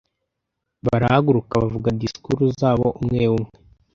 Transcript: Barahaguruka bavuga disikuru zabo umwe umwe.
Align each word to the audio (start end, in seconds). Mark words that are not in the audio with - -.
Barahaguruka 0.85 1.53
bavuga 1.63 1.95
disikuru 2.01 2.43
zabo 2.59 2.87
umwe 3.01 3.21
umwe. 3.35 3.51